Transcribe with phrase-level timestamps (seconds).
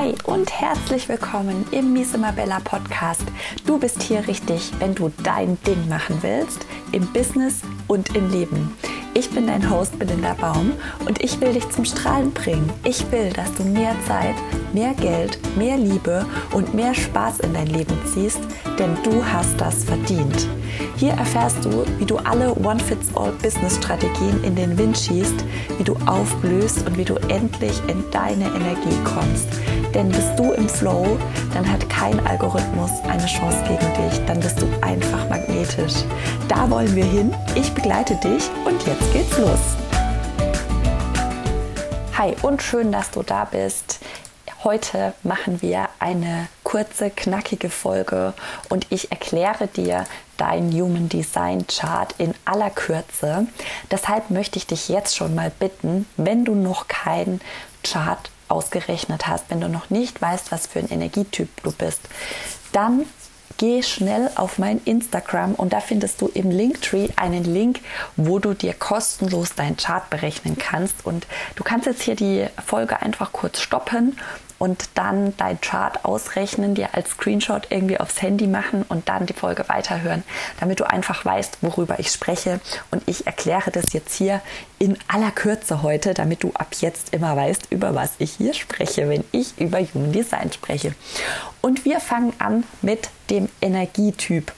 [0.00, 3.24] Hi und herzlich willkommen im Miss Bella Podcast.
[3.66, 8.74] Du bist hier richtig, wenn du dein Ding machen willst, im Business und im Leben.
[9.12, 10.72] Ich bin dein Host Belinda Baum
[11.06, 12.72] und ich will dich zum Strahlen bringen.
[12.82, 14.36] Ich will, dass du mehr Zeit,
[14.72, 16.24] mehr Geld, mehr Liebe
[16.54, 18.40] und mehr Spaß in dein Leben ziehst,
[18.78, 20.48] denn du hast das verdient.
[20.96, 25.44] Hier erfährst du, wie du alle One-Fits-All-Business-Strategien in den Wind schießt,
[25.78, 29.48] wie du aufblühst und wie du endlich in deine Energie kommst.
[29.94, 31.18] Denn bist du im Flow,
[31.52, 34.24] dann hat kein Algorithmus eine Chance gegen dich.
[34.26, 36.04] Dann bist du einfach magnetisch.
[36.48, 37.34] Da wollen wir hin.
[37.54, 39.76] Ich begleite dich und jetzt geht's los.
[42.16, 44.00] Hi und schön, dass du da bist.
[44.62, 48.34] Heute machen wir eine kurze, knackige Folge
[48.68, 50.04] und ich erkläre dir
[50.36, 53.46] dein Human Design Chart in aller Kürze.
[53.90, 57.40] Deshalb möchte ich dich jetzt schon mal bitten, wenn du noch keinen
[57.82, 62.02] Chart ausgerechnet hast, wenn du noch nicht weißt, was für ein Energietyp du bist,
[62.72, 63.06] dann
[63.56, 67.80] geh schnell auf mein Instagram und da findest du im Linktree einen Link,
[68.16, 71.04] wo du dir kostenlos deinen Chart berechnen kannst.
[71.04, 74.18] Und du kannst jetzt hier die Folge einfach kurz stoppen
[74.60, 79.32] und dann dein Chart ausrechnen, dir als Screenshot irgendwie aufs Handy machen und dann die
[79.32, 80.22] Folge weiterhören,
[80.60, 82.60] damit du einfach weißt, worüber ich spreche.
[82.90, 84.42] Und ich erkläre das jetzt hier
[84.78, 89.08] in aller Kürze heute, damit du ab jetzt immer weißt, über was ich hier spreche,
[89.08, 90.94] wenn ich über Human Design spreche.
[91.62, 94.52] Und wir fangen an mit dem Energietyp.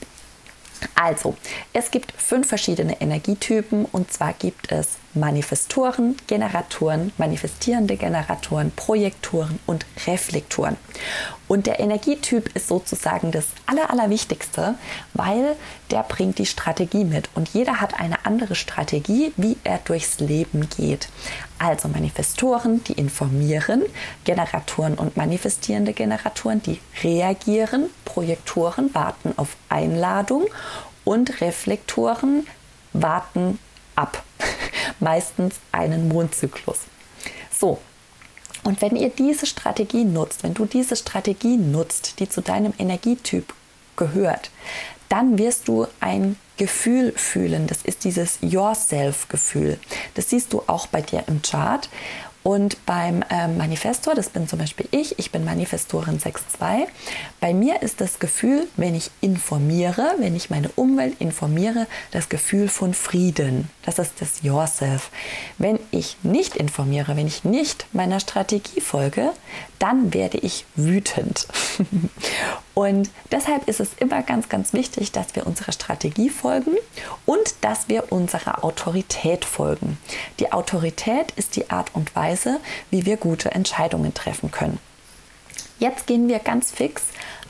[0.96, 1.36] Also,
[1.72, 9.84] es gibt fünf verschiedene Energietypen und zwar gibt es Manifestoren, Generatoren, manifestierende Generatoren, Projektoren und
[10.06, 10.76] Reflektoren.
[11.48, 14.74] Und der Energietyp ist sozusagen das Aller, Allerwichtigste,
[15.12, 15.54] weil
[15.90, 17.28] der bringt die Strategie mit.
[17.34, 21.08] Und jeder hat eine andere Strategie, wie er durchs Leben geht.
[21.58, 23.82] Also Manifestoren, die informieren,
[24.24, 30.46] Generatoren und manifestierende Generatoren, die reagieren, Projektoren warten auf Einladung
[31.04, 32.46] und Reflektoren
[32.94, 33.58] warten
[33.96, 34.22] ab.
[35.00, 36.78] Meistens einen Mondzyklus.
[37.50, 37.78] So,
[38.64, 43.52] und wenn ihr diese Strategie nutzt, wenn du diese Strategie nutzt, die zu deinem Energietyp
[43.96, 44.50] gehört,
[45.08, 47.66] dann wirst du ein Gefühl fühlen.
[47.66, 49.78] Das ist dieses Yourself-Gefühl.
[50.14, 51.88] Das siehst du auch bei dir im Chart.
[52.42, 56.86] Und beim ähm, Manifestor, das bin zum Beispiel ich, ich bin Manifestorin 6.2,
[57.40, 62.68] bei mir ist das Gefühl, wenn ich informiere, wenn ich meine Umwelt informiere, das Gefühl
[62.68, 63.70] von Frieden.
[63.84, 65.10] Das ist das Yourself.
[65.58, 69.30] Wenn ich nicht informiere, wenn ich nicht meiner Strategie folge,
[69.78, 71.48] dann werde ich wütend.
[72.74, 76.76] und deshalb ist es immer ganz, ganz wichtig, dass wir unserer Strategie folgen
[77.26, 79.98] und dass wir unserer Autorität folgen.
[80.38, 82.60] Die Autorität ist die Art und Weise,
[82.90, 84.78] wie wir gute Entscheidungen treffen können.
[85.80, 87.02] Jetzt gehen wir ganz fix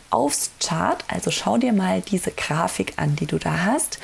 [0.08, 1.04] aufs Chart.
[1.08, 3.98] Also schau dir mal diese Grafik an, die du da hast.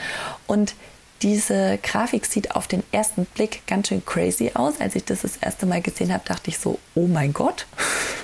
[0.47, 0.75] Und
[1.23, 4.81] diese Grafik sieht auf den ersten Blick ganz schön crazy aus.
[4.81, 7.67] Als ich das das erste Mal gesehen habe, dachte ich so, oh mein Gott,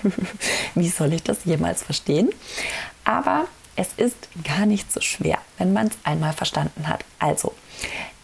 [0.74, 2.30] wie soll ich das jemals verstehen?
[3.04, 3.46] Aber
[3.76, 7.04] es ist gar nicht so schwer, wenn man es einmal verstanden hat.
[7.18, 7.52] Also,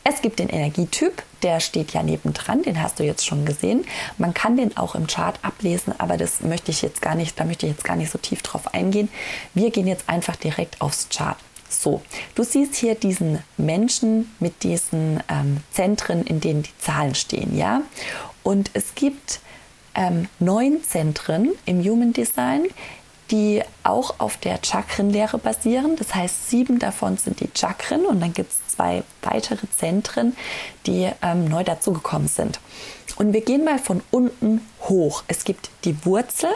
[0.02, 3.84] es gibt den Energietyp, der steht ja nebendran, den hast du jetzt schon gesehen.
[4.16, 7.44] Man kann den auch im Chart ablesen, aber das möchte ich jetzt gar nicht, da
[7.44, 9.10] möchte ich jetzt gar nicht so tief drauf eingehen.
[9.52, 11.36] Wir gehen jetzt einfach direkt aufs Chart.
[11.70, 12.02] So,
[12.34, 17.82] du siehst hier diesen Menschen mit diesen ähm, Zentren, in denen die Zahlen stehen, ja?
[18.42, 19.40] Und es gibt
[19.94, 22.66] ähm, neun Zentren im Human Design,
[23.30, 25.94] die auch auf der Chakrenlehre basieren.
[25.96, 30.36] Das heißt, sieben davon sind die Chakren und dann gibt es zwei weitere Zentren,
[30.86, 32.58] die ähm, neu dazugekommen sind.
[33.16, 35.22] Und wir gehen mal von unten hoch.
[35.28, 36.50] Es gibt die Wurzel,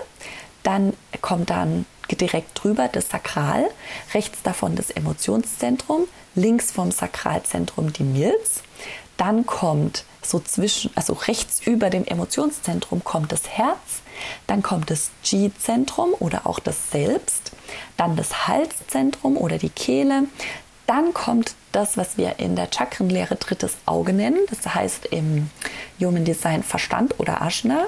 [0.65, 3.65] dann kommt dann direkt drüber das Sakral,
[4.13, 8.63] rechts davon das Emotionszentrum, links vom Sakralzentrum die Milz.
[9.17, 14.03] Dann kommt so zwischen, also rechts über dem Emotionszentrum kommt das Herz,
[14.47, 17.53] dann kommt das G-Zentrum oder auch das Selbst,
[17.97, 20.25] dann das Halszentrum oder die Kehle,
[20.87, 25.51] dann kommt das, was wir in der Chakrenlehre drittes Auge nennen, das heißt im
[26.01, 27.87] Human Design Verstand oder Ashna,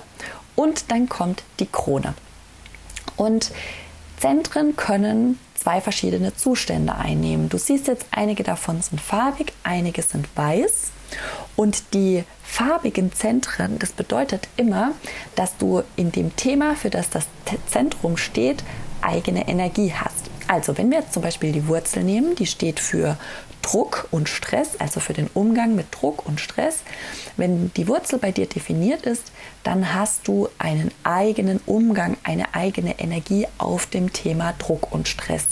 [0.55, 2.15] und dann kommt die Krone.
[3.17, 3.51] Und
[4.19, 7.49] Zentren können zwei verschiedene Zustände einnehmen.
[7.49, 10.93] Du siehst jetzt, einige davon sind farbig, einige sind weiß.
[11.57, 14.93] Und die farbigen Zentren, das bedeutet immer,
[15.35, 17.27] dass du in dem Thema, für das das
[17.69, 18.63] Zentrum steht,
[19.03, 20.31] eigene Energie hast.
[20.49, 23.17] Also wenn wir jetzt zum Beispiel die Wurzel nehmen, die steht für
[23.67, 26.85] Druck und Stress, also für den Umgang mit Druck und Stress.
[27.37, 29.33] Wenn die Wurzel bei dir definiert ist,
[29.65, 35.47] dann hast du einen eigenen Umgang, eine eigene Energie auf dem Thema Druck und Stress.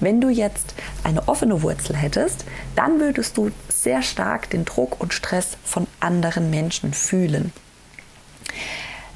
[0.00, 0.74] Wenn du jetzt
[1.04, 2.46] eine offene Wurzel hättest,
[2.76, 7.52] dann würdest du sehr stark den Druck und Stress von anderen Menschen fühlen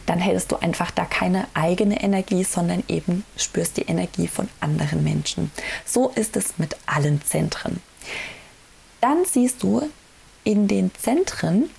[0.07, 5.03] dann hättest du einfach da keine eigene Energie, sondern eben spürst die Energie von anderen
[5.03, 5.51] Menschen.
[5.87, 7.81] So ist es mit allen Zentren.
[9.01, 9.89] Dann siehst du
[10.45, 11.71] in den Zentren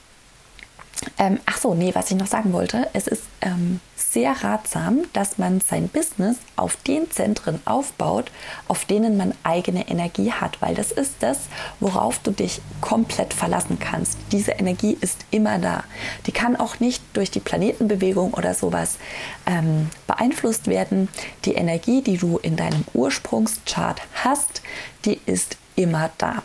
[1.17, 5.37] ähm, ach so, nee, was ich noch sagen wollte, es ist ähm, sehr ratsam, dass
[5.37, 8.31] man sein Business auf den Zentren aufbaut,
[8.67, 11.39] auf denen man eigene Energie hat, weil das ist das,
[11.79, 14.17] worauf du dich komplett verlassen kannst.
[14.31, 15.83] Diese Energie ist immer da.
[16.27, 18.97] Die kann auch nicht durch die Planetenbewegung oder sowas
[19.45, 21.09] ähm, beeinflusst werden.
[21.43, 24.61] Die Energie, die du in deinem Ursprungschart hast,
[25.03, 26.43] die ist immer da.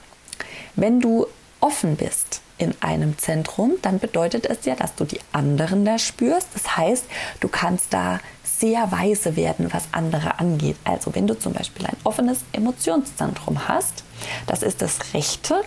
[0.76, 1.26] Wenn du
[1.60, 6.48] offen bist, in einem Zentrum, dann bedeutet es ja, dass du die anderen da spürst.
[6.52, 7.04] Das heißt,
[7.40, 10.76] du kannst da sehr weise werden, was andere angeht.
[10.84, 14.04] Also wenn du zum Beispiel ein offenes Emotionszentrum hast,
[14.46, 15.62] das ist das Rechte.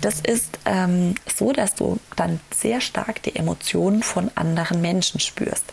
[0.00, 5.64] Das ist ähm, so, dass du dann sehr stark die Emotionen von anderen Menschen spürst.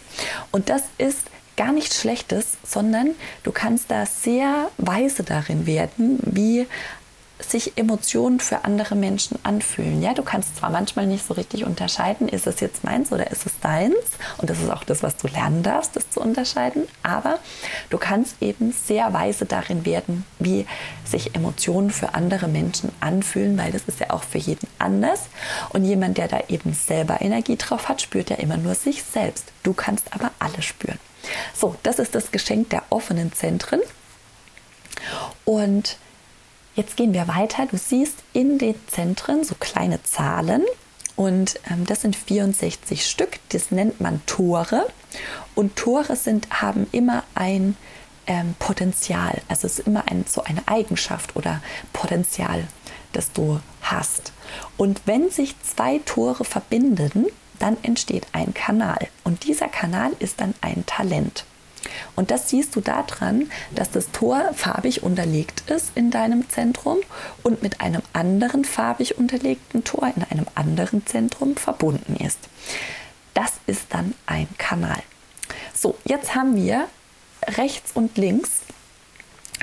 [0.52, 1.22] Und das ist
[1.56, 6.68] gar nichts Schlechtes, sondern du kannst da sehr weise darin werden, wie
[7.40, 10.02] sich Emotionen für andere Menschen anfühlen.
[10.02, 13.46] Ja, du kannst zwar manchmal nicht so richtig unterscheiden, ist es jetzt meins oder ist
[13.46, 13.96] es deins?
[14.38, 16.84] Und das ist auch das, was du lernen darfst, das zu unterscheiden.
[17.02, 17.40] Aber
[17.90, 20.66] du kannst eben sehr weise darin werden, wie
[21.06, 25.22] sich Emotionen für andere Menschen anfühlen, weil das ist ja auch für jeden anders.
[25.70, 29.46] Und jemand, der da eben selber Energie drauf hat, spürt ja immer nur sich selbst.
[29.64, 31.00] Du kannst aber alle spüren.
[31.56, 33.82] So, das ist das Geschenk der offenen Zentren.
[35.46, 35.98] Und
[36.80, 37.66] Jetzt gehen wir weiter.
[37.66, 40.64] Du siehst in den Zentren so kleine Zahlen
[41.18, 43.32] und ähm, das sind 64 Stück.
[43.50, 44.88] Das nennt man Tore.
[45.56, 47.76] Und Tore sind, haben immer ein
[48.28, 49.42] ähm, Potenzial.
[49.50, 51.62] Also es ist immer ein, so eine Eigenschaft oder
[51.92, 52.66] Potenzial,
[53.12, 54.32] das du hast.
[54.78, 57.26] Und wenn sich zwei Tore verbinden,
[57.60, 59.10] dann entsteht ein Kanal.
[59.26, 61.44] Und dieser Kanal ist dann ein Talent.
[62.16, 66.98] Und das siehst du daran, dass das Tor farbig unterlegt ist in deinem Zentrum
[67.44, 72.40] und mit einem anderen farbig unterlegten Tor in einem anderen Zentrum verbunden ist.
[73.34, 75.02] Das ist dann ein Kanal.
[75.74, 76.88] So, jetzt haben wir
[77.48, 78.62] rechts und links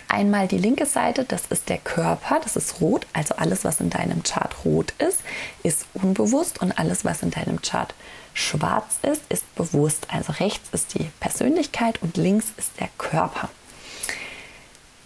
[0.08, 3.90] einmal die linke Seite, das ist der Körper, das ist rot, also alles, was in
[3.90, 5.20] deinem Chart rot ist,
[5.62, 7.94] ist unbewusst und alles, was in deinem Chart
[8.36, 10.06] schwarz ist, ist bewusst.
[10.10, 13.48] Also rechts ist die Persönlichkeit und links ist der Körper.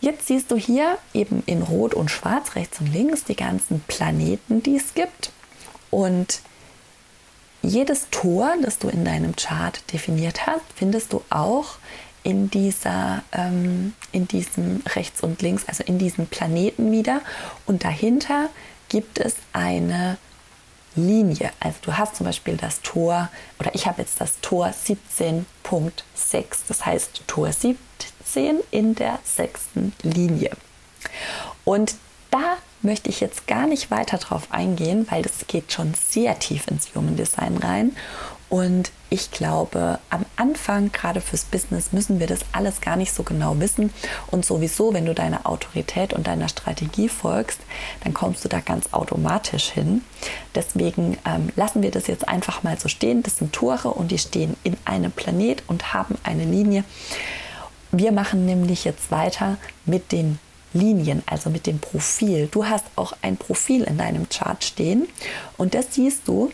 [0.01, 4.63] Jetzt siehst du hier eben in Rot und Schwarz, rechts und links, die ganzen Planeten,
[4.63, 5.31] die es gibt.
[5.91, 6.41] Und
[7.63, 11.77] jedes Tor, das du in deinem Chart definiert hast, findest du auch
[12.23, 17.21] in dieser, ähm, in diesem rechts und links, also in diesen Planeten wieder.
[17.67, 18.49] Und dahinter
[18.89, 20.19] gibt es eine
[20.95, 21.53] Linie.
[21.61, 23.29] Also du hast zum Beispiel das Tor,
[23.59, 25.45] oder ich habe jetzt das Tor 17.6,
[26.69, 30.51] das heißt Tor 17 in der sechsten Linie.
[31.65, 31.95] Und
[32.31, 36.67] da möchte ich jetzt gar nicht weiter drauf eingehen, weil das geht schon sehr tief
[36.69, 37.97] ins Human Design rein.
[38.49, 43.25] Und ich glaube, am Anfang, gerade fürs Business, müssen wir das alles gar nicht so
[43.25, 43.93] genau wissen.
[44.29, 47.61] Und sowieso, wenn du deiner Autorität und deiner Strategie folgst,
[48.05, 50.03] dann kommst du da ganz automatisch hin.
[50.55, 53.23] Deswegen ähm, lassen wir das jetzt einfach mal so stehen.
[53.23, 56.85] Das sind Tore und die stehen in einem Planet und haben eine Linie.
[57.91, 60.39] Wir machen nämlich jetzt weiter mit den
[60.73, 62.49] Linien, also mit dem Profil.
[62.53, 65.09] Du hast auch ein Profil in deinem Chart stehen
[65.57, 66.53] und das siehst du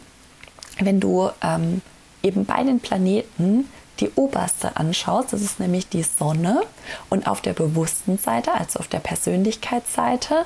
[0.78, 1.80] wenn du ähm,
[2.26, 3.68] eben bei den Planeten
[4.00, 6.62] die oberste anschaust, das ist nämlich die Sonne.
[7.08, 10.44] Und auf der bewussten Seite, also auf der Persönlichkeitsseite,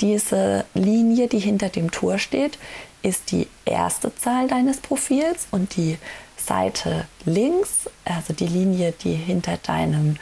[0.00, 2.58] diese Linie, die hinter dem Tor steht,
[3.02, 5.98] ist die erste Zahl deines Profils und die
[6.36, 10.16] Seite links, also die Linie, die hinter deinem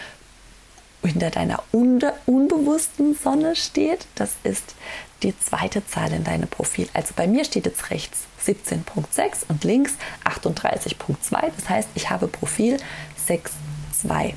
[1.02, 4.74] hinter deiner unbe unbewussten Sonne steht, das ist
[5.26, 6.88] die zweite Zahl in deinem Profil.
[6.94, 11.50] Also bei mir steht jetzt rechts 17.6 und links 38.2.
[11.56, 12.78] Das heißt, ich habe Profil
[13.28, 14.34] 6.2.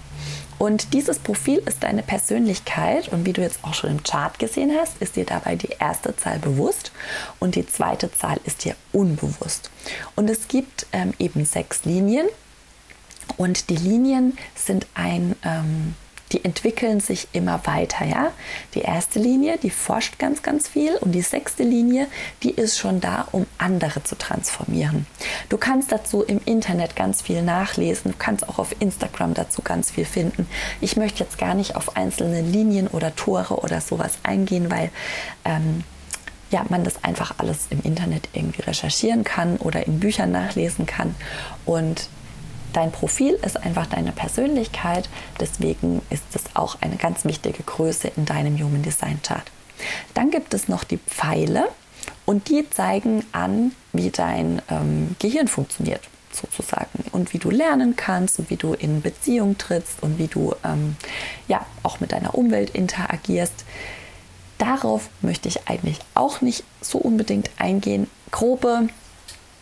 [0.57, 4.71] Und dieses Profil ist deine Persönlichkeit und wie du jetzt auch schon im Chart gesehen
[4.77, 6.91] hast, ist dir dabei die erste Zahl bewusst
[7.39, 9.71] und die zweite Zahl ist dir unbewusst.
[10.17, 12.27] Und es gibt ähm, eben sechs Linien
[13.37, 15.95] und die Linien sind ein ähm,
[16.31, 18.31] die entwickeln sich immer weiter, ja.
[18.75, 22.07] Die erste Linie, die forscht ganz, ganz viel und die sechste Linie,
[22.43, 25.07] die ist schon da, um andere zu transformieren.
[25.49, 29.91] Du kannst dazu im Internet ganz viel nachlesen, du kannst auch auf Instagram dazu ganz
[29.91, 30.47] viel finden.
[30.81, 34.91] Ich möchte jetzt gar nicht auf einzelne Linien oder Tore oder sowas eingehen, weil
[35.45, 35.83] ähm,
[36.51, 41.15] ja, man das einfach alles im Internet irgendwie recherchieren kann oder in Büchern nachlesen kann.
[41.65, 42.09] Und
[42.73, 45.09] dein Profil ist einfach deine Persönlichkeit.
[45.39, 49.43] Deswegen ist es auch eine ganz wichtige Größe in deinem Human Design Chart.
[50.13, 51.69] Dann gibt es noch die Pfeile
[52.25, 58.39] und die zeigen an, wie dein ähm, Gehirn funktioniert sozusagen und wie du lernen kannst
[58.39, 60.95] und wie du in Beziehung trittst und wie du ähm,
[61.47, 63.65] ja auch mit deiner Umwelt interagierst.
[64.57, 68.07] Darauf möchte ich eigentlich auch nicht so unbedingt eingehen.
[68.31, 68.89] Grobe,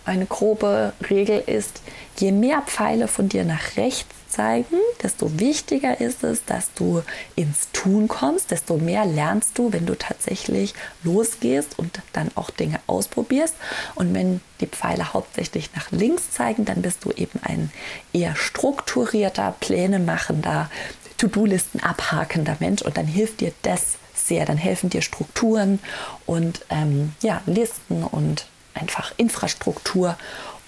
[0.07, 1.81] eine grobe Regel ist,
[2.17, 7.03] je mehr Pfeile von dir nach rechts zeigen, desto wichtiger ist es, dass du
[7.35, 10.73] ins Tun kommst, desto mehr lernst du, wenn du tatsächlich
[11.03, 13.55] losgehst und dann auch Dinge ausprobierst.
[13.95, 17.71] Und wenn die Pfeile hauptsächlich nach links zeigen, dann bist du eben ein
[18.13, 20.69] eher strukturierter, Pläne machender,
[21.17, 24.45] To-Do-Listen abhakender Mensch und dann hilft dir das sehr.
[24.45, 25.79] Dann helfen dir Strukturen
[26.25, 28.45] und ähm, ja, Listen und
[28.77, 30.17] einfach Infrastruktur,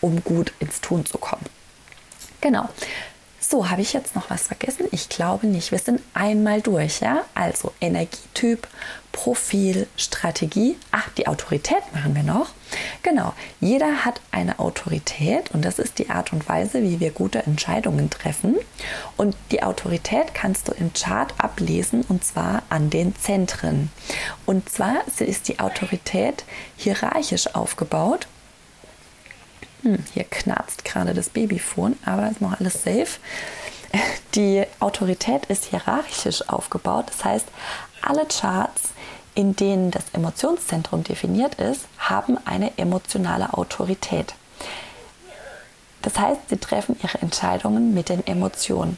[0.02, 1.46] um gut ins Tun zu kommen.
[2.42, 2.70] Genau.
[3.42, 4.88] So, habe ich jetzt noch was vergessen?
[4.92, 5.72] Ich glaube nicht.
[5.72, 7.24] Wir sind einmal durch, ja?
[7.36, 8.68] Also Energietyp,
[9.14, 10.78] Profil, Strategie.
[10.92, 12.50] Ach, die Autorität machen wir noch.
[13.02, 13.34] Genau.
[13.62, 18.10] Jeder hat eine Autorität und das ist die Art und Weise, wie wir gute Entscheidungen
[18.10, 18.56] treffen.
[19.16, 23.90] Und die Autorität kannst du im Chart ablesen und zwar an den Zentren.
[24.46, 26.44] Und zwar ist die Autorität
[26.76, 28.28] hierarchisch aufgebaut
[29.82, 33.20] hm, hier knarzt gerade das Babyfon, aber ist noch alles safe.
[34.36, 37.06] Die Autorität ist hierarchisch aufgebaut.
[37.08, 37.48] Das heißt,
[38.02, 38.90] alle Charts,
[39.36, 44.34] in denen das Emotionszentrum definiert ist, haben eine emotionale Autorität.
[46.02, 48.98] Das heißt, sie treffen ihre Entscheidungen mit den Emotionen.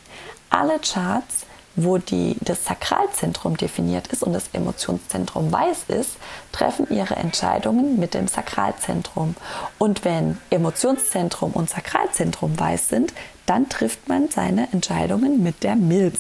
[0.50, 6.12] Alle Charts, wo die, das Sakralzentrum definiert ist und das Emotionszentrum weiß ist,
[6.52, 9.36] treffen ihre Entscheidungen mit dem Sakralzentrum.
[9.78, 13.14] Und wenn Emotionszentrum und Sakralzentrum weiß sind,
[13.46, 16.20] dann trifft man seine Entscheidungen mit der Milz.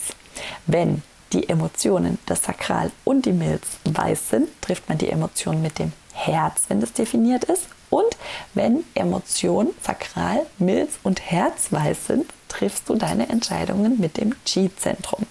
[0.67, 1.03] Wenn
[1.33, 5.93] die Emotionen, das Sakral und die Milz weiß sind, trifft man die Emotionen mit dem
[6.13, 7.67] Herz, wenn das definiert ist.
[7.89, 8.17] Und
[8.53, 15.25] wenn Emotion, Sakral, Milz und Herz weiß sind, triffst du deine Entscheidungen mit dem Chi-Zentrum.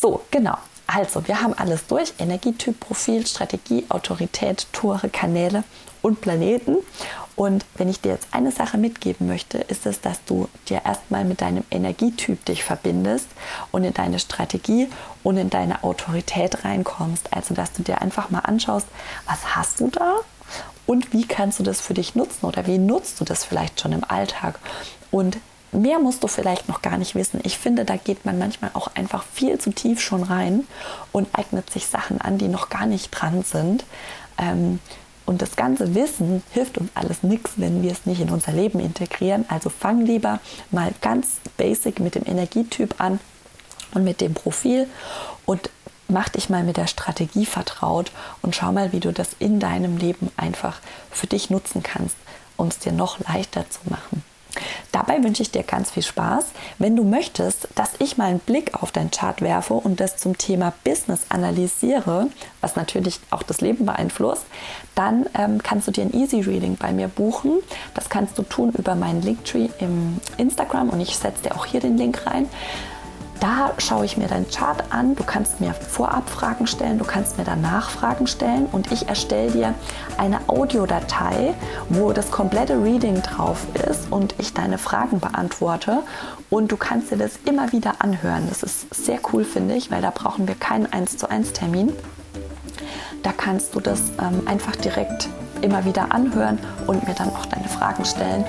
[0.00, 0.56] So, genau.
[0.86, 2.14] Also, wir haben alles durch.
[2.18, 5.64] Energietyp, Profil, Strategie, Autorität, Tore, Kanäle
[6.02, 6.76] und Planeten.
[7.36, 11.24] Und wenn ich dir jetzt eine Sache mitgeben möchte, ist es, dass du dir erstmal
[11.24, 13.26] mit deinem Energietyp dich verbindest
[13.70, 14.88] und in deine Strategie
[15.22, 17.32] und in deine Autorität reinkommst.
[17.32, 18.86] Also, dass du dir einfach mal anschaust,
[19.26, 20.16] was hast du da
[20.86, 23.92] und wie kannst du das für dich nutzen oder wie nutzt du das vielleicht schon
[23.92, 24.58] im Alltag.
[25.10, 25.38] Und
[25.72, 27.40] mehr musst du vielleicht noch gar nicht wissen.
[27.44, 30.66] Ich finde, da geht man manchmal auch einfach viel zu tief schon rein
[31.12, 33.84] und eignet sich Sachen an, die noch gar nicht dran sind.
[34.38, 34.80] Ähm,
[35.26, 38.80] und das ganze Wissen hilft uns alles nichts, wenn wir es nicht in unser Leben
[38.80, 39.44] integrieren.
[39.48, 43.20] Also fang lieber mal ganz basic mit dem Energietyp an
[43.92, 44.86] und mit dem Profil
[45.44, 45.68] und
[46.08, 48.10] mach dich mal mit der Strategie vertraut
[48.40, 52.16] und schau mal, wie du das in deinem Leben einfach für dich nutzen kannst,
[52.56, 54.24] um es dir noch leichter zu machen.
[54.92, 56.46] Dabei wünsche ich dir ganz viel Spaß.
[56.78, 60.38] Wenn du möchtest, dass ich mal einen Blick auf dein Chart werfe und das zum
[60.38, 62.28] Thema Business analysiere,
[62.60, 64.46] was natürlich auch das Leben beeinflusst,
[64.94, 67.58] dann ähm, kannst du dir ein Easy Reading bei mir buchen.
[67.94, 71.80] Das kannst du tun über meinen Linktree im Instagram und ich setze dir auch hier
[71.80, 72.48] den Link rein.
[73.48, 75.16] Da schaue ich mir deinen Chart an.
[75.16, 79.50] Du kannst mir vorab Fragen stellen, du kannst mir danach Fragen stellen und ich erstelle
[79.50, 79.74] dir
[80.18, 81.54] eine Audiodatei,
[81.88, 86.02] wo das komplette Reading drauf ist und ich deine Fragen beantworte.
[86.50, 88.44] Und du kannst dir das immer wieder anhören.
[88.50, 91.94] Das ist sehr cool, finde ich, weil da brauchen wir keinen 1 zu 1 Termin.
[93.22, 95.30] Da kannst du das ähm, einfach direkt
[95.62, 98.44] immer wieder anhören und mir dann auch deine Fragen stellen.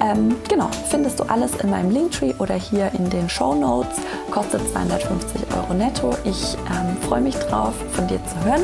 [0.00, 3.98] Ähm, genau, findest du alles in meinem Linktree oder hier in den Show Notes.
[4.30, 6.16] Kostet 250 Euro netto.
[6.24, 8.62] Ich ähm, freue mich drauf, von dir zu hören.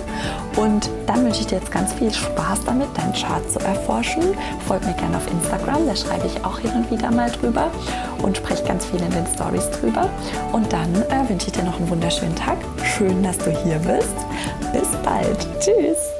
[0.57, 4.23] Und dann wünsche ich dir jetzt ganz viel Spaß damit, deinen Chart zu erforschen.
[4.67, 7.71] Folg mir gerne auf Instagram, da schreibe ich auch hier und wieder mal drüber
[8.23, 10.09] und spreche ganz viel in den Stories drüber.
[10.53, 12.57] Und dann äh, wünsche ich dir noch einen wunderschönen Tag.
[12.83, 14.15] Schön, dass du hier bist.
[14.73, 15.47] Bis bald.
[15.61, 16.16] Tschüss.